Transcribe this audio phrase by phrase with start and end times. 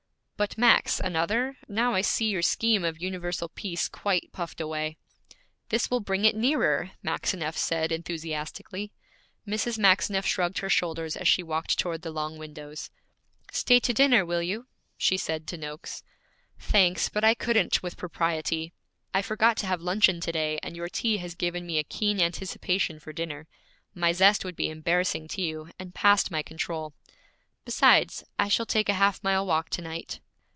[0.41, 1.57] 'But, Max, another?
[1.67, 4.97] Now I see your scheme of universal peace quite puffed away!'
[5.69, 8.91] 'This will bring it nearer!' Maxineff said enthusiastically.
[9.47, 9.77] Mrs.
[9.77, 12.89] Maxineff shrugged her shoulders as she walked toward the long windows.
[13.51, 14.65] 'Stay to dinner, will you?'
[14.97, 16.01] she said to Noakes.
[16.57, 18.73] 'Thanks, but I couldn't with propriety.
[19.13, 22.19] I forgot to have luncheon to day, and your tea has given me a keen
[22.19, 23.47] anticipation for dinner;
[23.93, 26.95] my zest would be embarrassing to you, and past my control.
[27.63, 30.19] Besides, I shall take a half mile walk to night.'